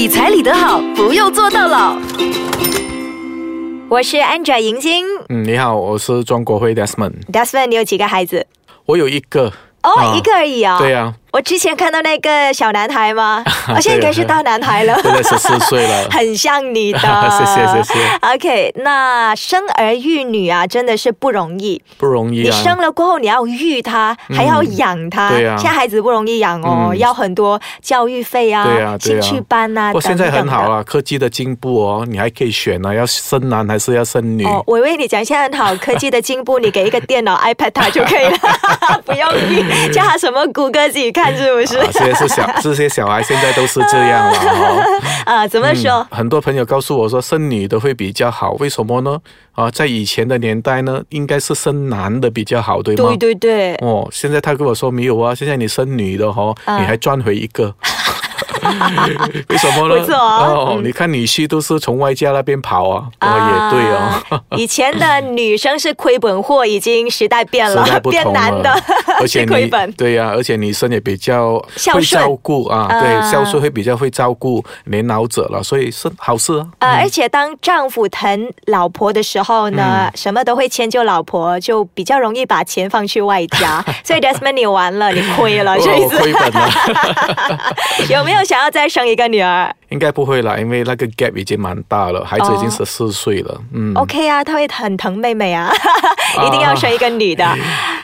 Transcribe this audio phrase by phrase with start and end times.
[0.00, 1.94] 理财理得好，不用做到老。
[3.86, 8.46] 我是 Angela 银晶嗯，你好，我是庄国辉 Desmond，，Desmond，你有几个孩子？
[8.86, 9.52] 我有一个。
[9.82, 13.44] 哦，啊一个而已哦、对呀、我之前看到那个小男孩吗？
[13.74, 14.98] 我现在应该是大男孩了。
[15.22, 16.08] 十四岁了。
[16.10, 16.98] 很像你的，
[17.30, 18.00] 谢谢谢谢。
[18.20, 21.80] OK，那生儿育女啊，真的是不容易。
[21.98, 22.62] 不容易你啊。
[22.62, 25.30] 生了过后，你要育他，还要养他。
[25.30, 29.92] 对啊现在孩子不容易养哦，嗯要很多教育费啊，对啊对啊兴趣班啊。
[29.92, 30.82] 不过现在很好啊。
[30.82, 34.44] 科技的进步哦，你还可以选啊，要生男还是要生女。
[34.44, 38.38] 哦，我以为你讲现在很好，科技的进步，你给一个电脑 iPad 他就可以了，
[39.06, 41.78] 不用你叫他什么谷歌自己看，是不是？
[41.78, 45.00] 啊，这些是小 这些小孩现在都是这样了哦。
[45.26, 46.06] 啊，怎么说？
[46.10, 49.18] 很多朋友告诉我说，生女的会比较好，为什么呢？
[49.52, 53.04] 啊，在以前的年代呢，应该是生男的比较好，对吗？
[53.10, 57.74] 对对对，哦，现在他跟我说没有啊，现在你生女的哦，啊你还赚回一个。
[59.48, 60.04] 为什么呢？
[60.14, 63.96] 哦嗯你看女婿都是从外家那边跑啊，哦，也对哦。
[64.30, 68.70] 啊 以前的女生是亏本货，已经时代变了变男的，
[69.20, 69.90] 而且你本。
[69.92, 71.58] 对呀、而且女生也比较
[71.92, 76.66] 会照顾啊，啊对，孝顺会比较会照顾年老者了，所以是好事啊。
[76.80, 83.84] 呃，而且当丈夫疼老婆的时候呢，嗯什么都会迁就老婆，就比较容易把钱放去外家。
[84.04, 86.68] 所以 Desmond 你完了，你亏了，哦这一次亏本了，
[88.08, 95.72] 有没有想要再生一个女儿应该不会啦，因为那个 gap 已经蛮大了，孩子已经哦十四岁了，嗯，？OK 啊，他会很疼妹妹啊，
[96.46, 97.44] 一定要生一个女的，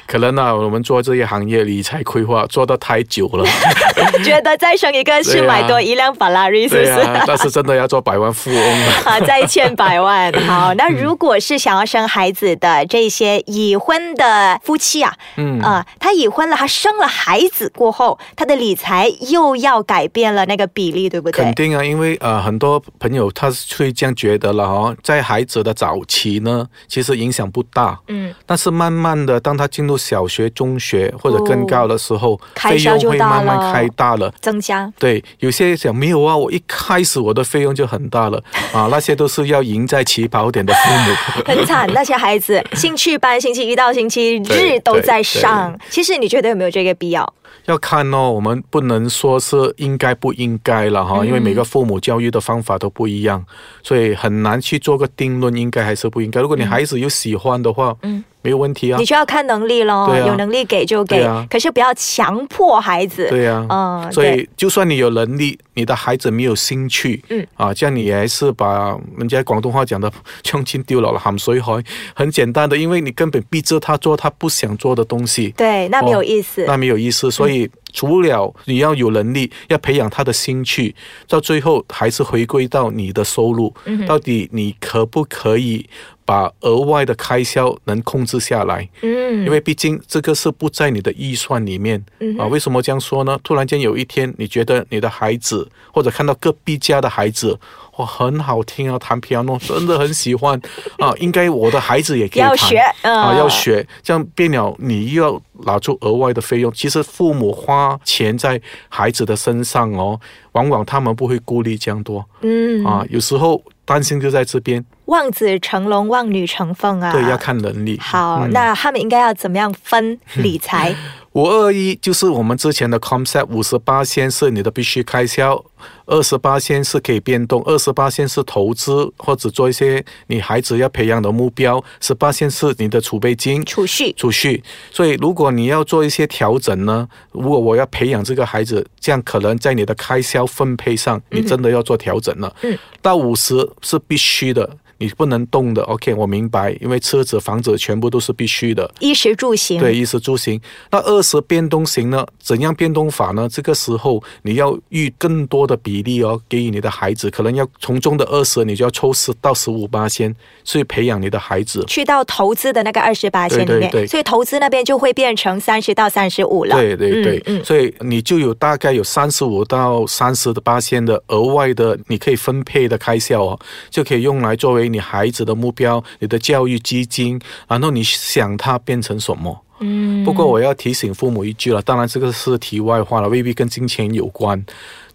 [0.05, 3.45] 可能呢、我们做这一行业理财规划做的太久了，
[4.25, 7.07] 觉得再生一个是买多一辆法拉利，是不是？
[7.25, 8.93] 但是真的要做百万富翁了。
[9.07, 10.33] 啊，再欠百万。
[10.45, 21.55] 好，那如果是想要生孩子的这些已婚的夫妻啊，嗯啊、他已婚了，他生了孩子过后，他的理财又要改变了那个比例，对不对肯？
[21.55, 34.33] 定啊，因为呃，很多朋友他是会这样觉得了哦，在孩子的早期呢，其实影响不大，嗯，但是慢慢的，当他进入小学、中学或者更高的时候，哦开费用会销就大了慢慢开大了。
[34.41, 34.93] 增加。
[34.99, 38.43] 对，有些讲没有啊，我一开始我的费用就很大了
[38.75, 41.43] 啊，那些都是要赢在起跑点的父母。
[41.47, 45.78] 很惨，那些孩子兴趣班星期一到星期日都在上。
[45.88, 47.34] 其实你觉得有没有这个必要？
[47.67, 53.45] 要看哦，我们不能说是应该不应该了哈，因为每个父母教育的方法都不一样，
[53.83, 56.41] 所以很难去做个定论，应该还是不应该。
[56.41, 59.05] 如果你孩子有喜欢的话，嗯，没有问题啊你。
[59.05, 63.27] 就要看能力咯，对啊有能力给就给，对啊可是不要强迫孩子。
[63.29, 70.11] 对呀、嗯所以就算你有能力，你的孩子没有兴趣，嗯啊，这样你还是把人家广东话讲的
[70.45, 71.83] “穷亲丢了了含水海”，
[72.15, 76.65] 很简单的，因为你根本逼着他做他不想做的东西，对，那没有哦意思。
[76.67, 77.31] 那没有意思。
[77.31, 80.95] 所以除了你要有能力，要培养他的兴趣，
[81.29, 85.89] 到最后还是回归到你的收入，嗯到底你可不可以
[86.26, 88.87] 把额外的开销能控制下来？
[89.03, 92.04] 嗯因为毕竟这个是不在你的预算里面、
[92.38, 92.44] 啊。
[92.47, 93.38] 为什么这样说呢？
[93.44, 97.56] 突然间有一天，你觉得你的孩子或者看到隔壁家的孩子，
[97.97, 100.60] 哇，很好听啊，弹 piano 真的很喜欢
[100.98, 106.72] 啊，应该我的孩子也可以弹要学嗯啊，要学，这样变了，你又要拿出额外的费用。
[106.72, 110.19] 其实父母花钱在孩子的身上哦，
[110.53, 117.11] 往往他们不会顾虑这样多嗯，啊，有时候担心就在这边，望子成龙，望女成凤啊。
[117.13, 117.99] 对，要看能力。
[117.99, 120.95] 好，嗯那他们应该要怎么样分理财？
[121.37, 125.63] 五二一就是我们之前的 concept，五十八线是你的必须开销，
[126.07, 133.63] 二十八线是可以变动，二十八线是投资或者做一些你孩子要培养的目标，十八先是你的储备金。
[133.67, 134.11] 储蓄。
[134.15, 142.57] 储蓄，所以如果你要做一些调整呢，如果我要培养这个孩子，这样可能在你的开销分配上，你真的要做调整了。
[142.63, 145.83] 嗯，到五十是必须的，你不能动的。
[145.83, 148.91] OK，我明白，因为车子、房子全部都是必须的。
[149.01, 150.59] 衣食住行，对，衣食住行。
[150.91, 152.25] 那二十变动型呢？
[152.38, 153.48] 怎样变动法呢？
[153.50, 160.34] 这个时候你要预更多的比例哦，给予你的孩子，可能要从中的二十，你就要抽十到十五八先
[160.64, 161.84] 去培养你的孩子。
[161.88, 166.76] 去到投资的那个二十八千里面，对对对所以投资那边就会变成三十到三十五了。
[166.76, 173.58] 对对对，嗯嗯所以你就有大概有三十五到三十的八千的额外的你可以分配的开销哦，
[173.90, 179.62] 就可以用来作为你孩子的目标、你的教育基金，然后你想它变成什么。
[179.81, 184.64] 嗯，不过我要提醒父母一句了，当然这个是题外话了，未必跟金钱有关。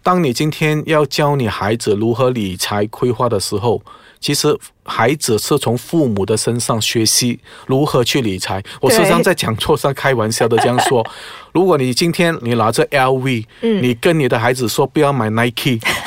[0.02, 3.80] 当你今天要教你孩子如何理财规划的时候，
[4.18, 8.62] 其实孩子是从父母的身上学习如何去理财。
[8.80, 11.06] 我时常在讲座上开玩笑的这样说：
[11.54, 15.78] 如果你今天你拿着 LV，、嗯你跟你的孩子说不要买 Nike。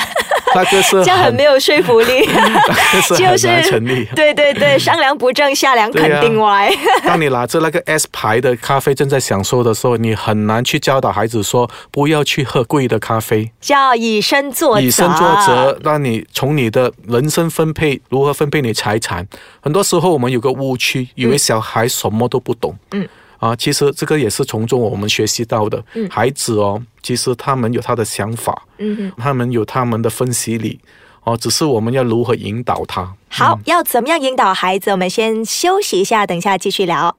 [0.55, 2.25] 那个是这样很没有说服力。
[3.15, 4.05] 就是很难成立。
[4.15, 6.71] 对对对，上梁不正下梁肯定歪。
[7.03, 13.51] 当你拿着那个 S 牌的咖啡正在享受的时候，你很难去教导孩子说不要去喝贵的咖啡。
[13.59, 19.27] 叫以身作则，以身作则，让你从你的人生分配如何分配你财产。
[19.61, 22.75] 很多时候我们有个误区，以为小孩什么都不懂。
[22.91, 23.07] 嗯。
[23.45, 25.83] 啊，其实这个也是从中我们学习到的。
[25.93, 26.09] 嗯。
[26.09, 28.63] 孩子哦，其实他们有他的想法。
[28.79, 29.11] 嗯。
[29.17, 30.79] 他们有他们的分析力。
[31.25, 33.13] 哦，只是我们要如何引导他。
[33.29, 34.91] 好，要怎么样引导孩子？
[34.91, 37.15] 我们先休息一下，等一下继续聊。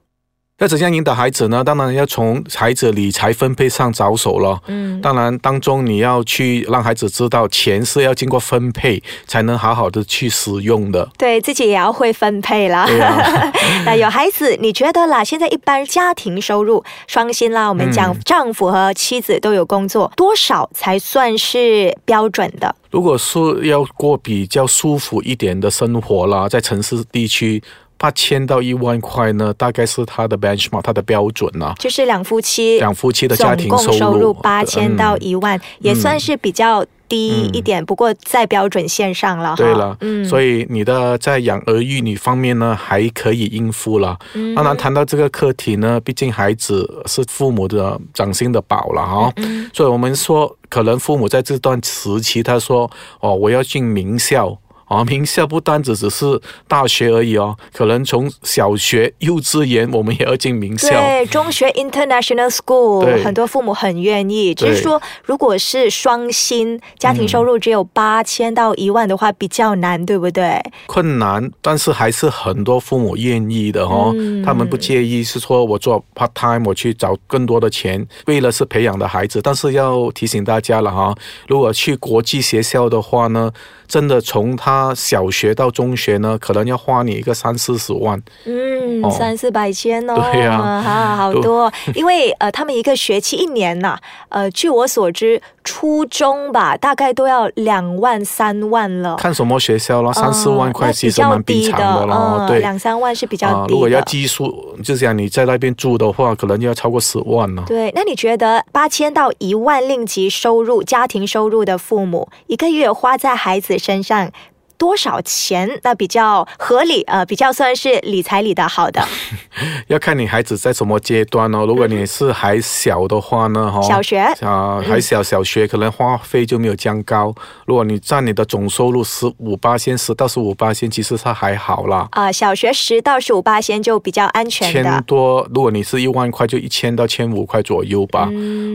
[0.59, 1.63] 要怎样引导孩子呢？
[1.63, 4.59] 当然要从孩子理财分配上着手了。
[4.65, 11.07] 嗯，当然当中你要去让孩子知道，钱是要经过分配才能好好的去使用的。
[11.15, 12.87] 对自己也要会分配啦。
[13.85, 15.23] 那有孩子，你觉得啦？
[15.23, 22.75] 现在一般家庭收入双薪啦，我们讲丈夫和妻子都有工作，多少才算是标准的？
[22.89, 27.61] 如果是要过比较舒服一点的生活啦，在城市地区。
[27.97, 39.55] 八千到一万块呢，大概是他的 benchmark，他的标准呢，就是两夫妻两夫妻的家庭收入八千到一万，也算是比较低一点，不过在标准线上了。
[39.55, 44.17] 对了，嗯，所以你的在养儿育女方面呢，还可以应付了。
[44.33, 44.53] 嗯。
[44.53, 49.33] 当然，谈到这个课题呢，毕竟孩子是父母的掌心的宝了哈，
[49.73, 52.89] 所以我们说，可能父母在这段时期，他说
[53.21, 60.89] ：“哦，我要进名校。”啊，名校不单只只是大学而已哦，可能从小学、幼稚园我们也要进名校。
[60.89, 64.53] 对，中学 International School，很多父母很愿意。
[64.53, 70.61] 只是说，如果是双薪，家庭收入只有八千到一万的话，比较难，对不对？
[70.85, 74.15] 困难，但是还是很多父母愿意的哦。
[74.45, 79.41] 他们不介意，是说我做 part time，我去找更多的钱，为了是培养的孩子。
[79.41, 81.13] 但是要提醒大家了哈，
[81.47, 83.51] 如果去国际学校的话呢？
[83.87, 88.21] 真的从他小学到中学呢，可能要花你一个三四十万。
[88.45, 90.13] 嗯，三四百千哦。
[90.31, 91.71] 对呀，啊，好多。
[91.95, 93.97] 因为呃，他们一个学期一年呐，
[94.29, 99.15] 呃，据我所知，初中吧，大概都要两万三万了。
[99.15, 100.11] 看什么学校了？
[100.11, 102.45] 三四万块其实蛮平常的了。
[102.47, 103.73] 对，两三万是比较低的。
[103.73, 107.63] 如果要寄宿，就像你在那边住的话，可能要超过十万了。
[107.65, 113.76] 对，那你觉得八千到一万令吉收入、家庭收入的父母，一个月花在孩子？
[113.77, 114.31] 身上
[114.77, 115.69] 多少钱？
[115.83, 119.03] 那比较合理，呃，比较算是理财理的好的。
[119.87, 121.65] 要看你孩子在什么阶段哦。
[121.65, 127.33] 如果你是还小的话呢，哈，小学啊，还小，小学可能花费就没有降高。
[127.65, 132.07] 如果你占你的总收入十五八千，十到十五八千，其实它还好啦。
[132.11, 134.83] 啊，小学十到十五八千就比较安全的。
[134.83, 138.29] 千多，如果你是一万块，就一千到千五块左右吧。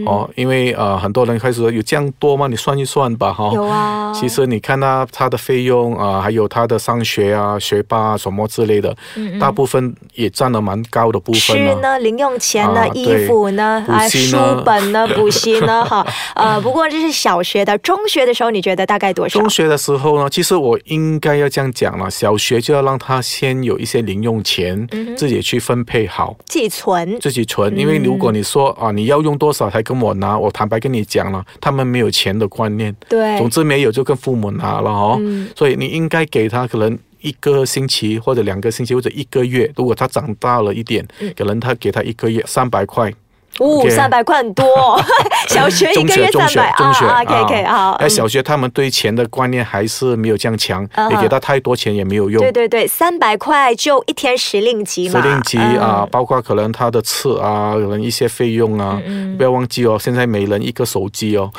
[0.06, 2.46] 哦，因为呃，很多人开始说有这样多吗？
[2.48, 3.50] 你算一算吧，哈。
[3.54, 4.12] 有啊。
[4.12, 8.94] 其实你看他他的费用啊，还有他的上学啊、学霸什么之类的，
[9.40, 11.40] 大部分也占了蛮高的部分。
[11.40, 19.38] 吃呢，零用钱呢，衣服呢，啊，书本呢， 补习呢，哈，呃，不过这是小学的，中学的时候你觉得大概多少？
[19.40, 24.86] 中学的时候呢，其实我应该要这样讲了，小学就要让他先有一些零用钱，
[25.16, 27.76] 自己去分配好，自己存，自己存。
[27.78, 35.20] 因为如果你说啊，你要用多少才跟我拿，我坦白跟你讲了，他们没有钱的观念，对，总之没有就跟父母拿了哦，
[35.56, 36.98] 所以你应该给他可能。
[37.22, 43.12] 一个星期或者两个星期或者一个月，如果他长大了一点，可能他给他一个月三百块。
[43.58, 44.66] 哦，三百块很多，
[45.46, 47.92] 小学一个月三百啊，K K 好。
[47.92, 52.42] 哎，小学他们对钱的观念还是没有这样强，你给他太多钱也没有用。
[52.42, 55.20] 对对对，三百块就一天十令吉嘛。
[55.20, 59.00] 十令吉啊，包括可能他的吃啊，可能一些费用啊，
[59.36, 61.52] 不要忘记哦，现在每人一个手机哦。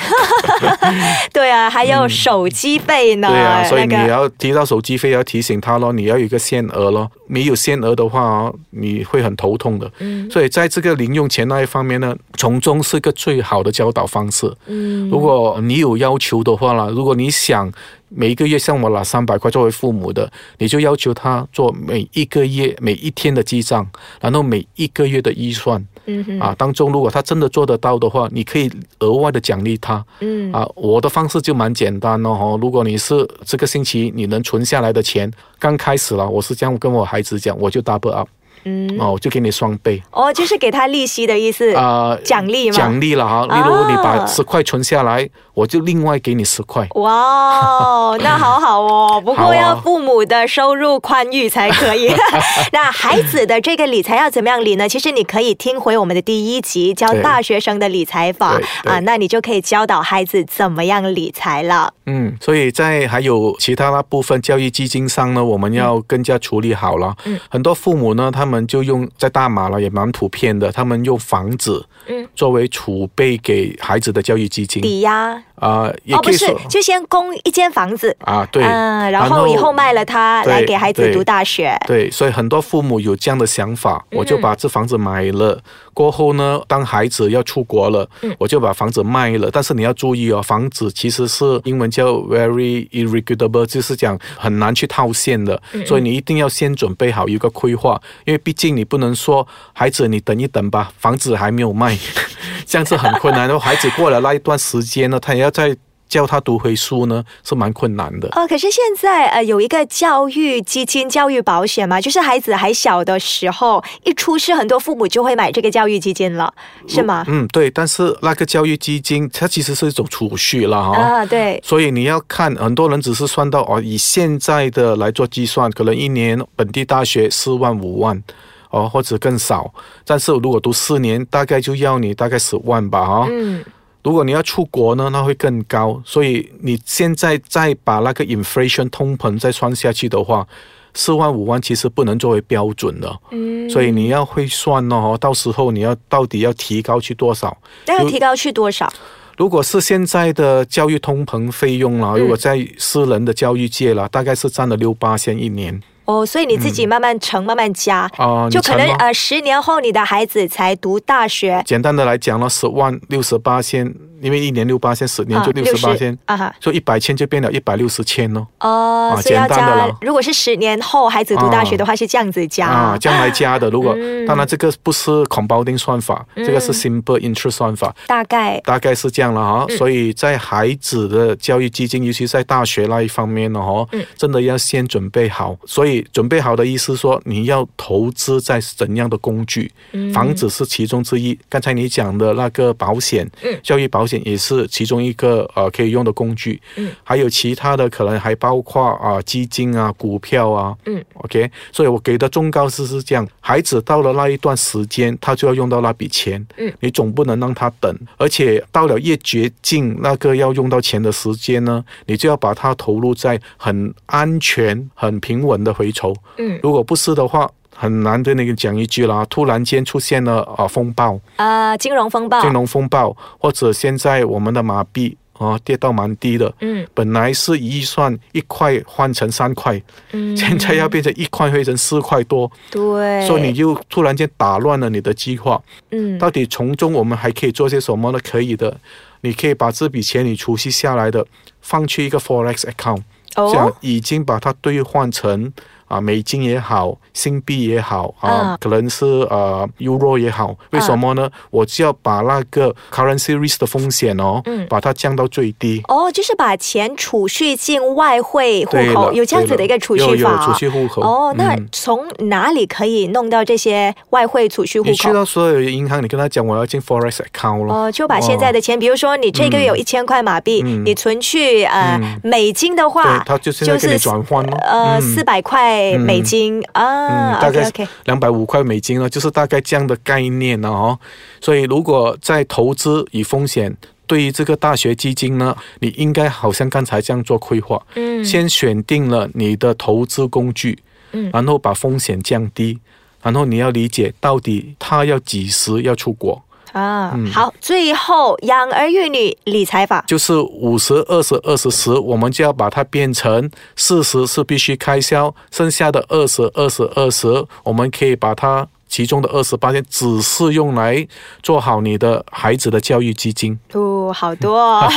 [1.32, 3.28] 对啊，还有手机费呢。
[3.28, 9.92] 对啊，所以你要提到手机费，要提醒他咯，你要有一个限额咯，没有限额的话，你会很头痛的。
[10.00, 11.84] 嗯，所以在这个零用钱那一方。
[11.84, 14.50] 面呢，从中是个最好的教导方式。
[14.68, 17.70] 嗯，如果你有要求的话啦，如果你想
[18.16, 23.88] 每一个月向我拿三百块作为父母的，你就要求他做每一个月每一天的记账，
[24.22, 25.86] 然后每一个月的预算。
[26.06, 30.06] 嗯啊，当中如果他真的做得到的话，你可以额外的奖励他。
[30.20, 32.60] 嗯啊，我的方式就蛮简单哦。
[32.62, 38.28] 如果你是这个星期你能存下来的钱，刚开始了，我是这样跟我孩子讲，我就 double up。
[38.66, 40.02] 嗯，哦，就给你双倍。
[40.12, 42.76] 哦，就是给他利息的意思，啊、奖励吗？
[42.78, 46.88] 奖励了哈，例如你啊把十块存下来，我就另外给你十块。
[46.96, 52.12] 哇哦，那好好哦，不过要父母的收入宽裕才可以。
[52.72, 54.88] 那孩子的这个理财要怎么样理呢？
[54.90, 61.94] 其实你可以听回我们的第一集，教大学生的理财法啊，那你就可以教导孩子怎么样理财了。
[62.06, 67.16] 嗯，所以在还有其他那部分教育基金上呢，我们要更加处理好了。
[67.26, 72.28] 嗯，很多父母呢，他们就用在大马了，也蛮普遍的，他们用房子嗯。
[72.36, 74.82] 作为储备给孩子的教育基金。
[74.82, 78.16] 抵押啊、也哦，不是可以说，就先供一间房子。
[78.22, 81.78] 啊，对，嗯，然后以后卖了它来给孩子读大学。
[81.88, 85.62] 对，所以很多父母有这样的想法，嗯我就把这房子买了，
[85.94, 89.50] 过后呢，当孩子要出国了，嗯我就把房子卖了。
[89.52, 101.98] 但是你要注意哦，房子其实是英文叫 very irregular，就是讲很难去套现的，嗯所以你一定要先准备好一个规划，因为毕竟你不能说孩子你等一等吧，房子还没有卖，
[102.66, 103.48] 这样是很困难。
[103.48, 105.76] 然后孩子过了那一段时间呢，他也要再
[106.10, 108.28] 教他读回书呢，是蛮困难的。
[108.34, 116.54] 哦，可是现在呃有一个教育基金、教育保险嘛，就是孩子还小的时候，一出世，很多父母就会买这个教育基金了，
[116.88, 117.24] 是吗？
[117.28, 128.22] 嗯，对，但是那个教育基金它其实是一种储蓄了哈、啊，对，所以你要看，很多人只是算到哦，以现在的来做计算，可能一年本地大学四万五万，
[128.70, 129.74] 哦或者更少。
[130.06, 133.64] 但是如果读四年，大概就要你大概十万吧哈、嗯，
[134.04, 136.02] 如果你要出国呢，那会更高。
[136.06, 140.46] 所以你现在再把那个 inflation 通膨再算下去的话，
[140.94, 143.20] 四万五万其实不能作为标准的。
[143.32, 147.58] 嗯，所以你要会算哦，到时候你要到底要提高去多少？
[147.88, 148.92] 那要提高去多少？
[149.36, 168.48] 如果是现在的教育通膨费用啦，如果在私人的教育界啦，大概是占了六八千一年哦，所以你自己慢慢乘、慢慢加，啊、就可能呃十年后你的孩子才读大学，简单的来讲呢，十万六十八千，因为一年六八千，十年就啊六十八千，啊哈，所以一百千就变了一百六十千哦。
[168.62, 169.98] 哦，啊所以要加简单的啦。
[170.02, 173.70] 如果是十年后孩子读大学的话，是这样子加啊，将来加的。
[173.70, 179.66] 如果、嗯当然这个不是 compounding 算法，这个是 simple interest 算法，大概大概是这样了哈。
[179.68, 185.58] 嗯所以在孩子的教育基金，尤其在大学那一方面呢，哈，嗯真的要先准备好。
[185.66, 189.70] 所以准备好的意思说，你要投资在怎样的工具？
[189.92, 191.38] 嗯房子是其中之一。
[191.50, 196.62] 刚才你讲的那个保险，嗯教育保险也是其中一个呃可以用的工具。
[196.76, 200.76] 嗯，还有其他的可能还包括啊、基金啊、股票啊。
[200.86, 206.46] 嗯，OK，所以我给的忠告是是这样：孩子到了那一段时间，他就要用到那笔钱。
[206.58, 216.16] 嗯，你总不能让他等，而且到了越绝境那个要用到钱的时间呢，你就要把它投入在很安全、很平稳的回酬。
[216.38, 226.86] 嗯如果不是的话，很难对那个讲一句啦，突然间出现了啊风暴、啊，金融风暴，金融风暴，或者现在我们的马币啊跌到蛮低的，嗯。
[226.94, 235.62] 本来是预算一块换成三块，嗯，现在要变成一块换成四块多，对，所以你就突然间打乱了你的计划。
[235.92, 236.18] 嗯。
[236.20, 238.20] 到底从中我们还可以做些什么呢？
[238.24, 238.78] 可以的，
[239.22, 241.26] 你可以把这笔钱你储蓄下来的
[241.62, 243.02] 放去一个 forex account，
[243.34, 245.52] 这样哦已经把它兑换成
[245.94, 250.56] 啊美金也好，新币也好啊，啊可能是呃 euro 也好。
[250.72, 251.30] 为什么呢？
[251.52, 255.82] 我就要把那个 currency risk 的风险哦，嗯把它降到最低。
[255.88, 265.14] 哦，就是把钱储蓄进外汇户口，有这样子的一个储蓄有有法储蓄户口哦，那嗯从哪里可以弄到这些外汇储蓄户口你去？
[265.14, 267.74] 到所有银行，你跟他讲我要进 forex account 咯。
[267.76, 274.58] 哦，就把现在的钱，比如说你这个月有一千块马币，嗯你存去呃、嗯美金的对话，，他就现在给你转换咯。
[274.64, 277.72] 呃嗯四百块美金、啊嗯，大概
[278.06, 281.00] 两百五块美金呢，就是大概这样的概念了哦。
[281.42, 283.76] 所以如果在投资与风险，
[284.06, 290.78] 对于这个大学基金呢，你应该好像刚才这样做规划，嗯先选定了你的投资工具，
[291.12, 292.78] 嗯然后把风险降低，
[293.22, 296.42] 然后你要理解到底他要几时要出国。
[296.74, 311.08] 啊，嗯好，最后养儿育女理财法，就是五十、二十、二十、十，我们就要把它变成四十是必须开销，剩下的二十、二十、二十，我们可以把它其中的二十八天只是用来
[311.42, 313.58] 做好你的孩子的教育基金。
[313.74, 314.92] 哦，好多、哦，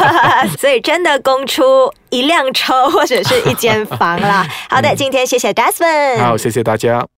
[0.58, 1.62] 所以真的供出
[2.10, 4.46] 一辆车或者是一间房啦。
[4.68, 7.06] 好的，今天谢谢 Desmond，好，谢谢大家。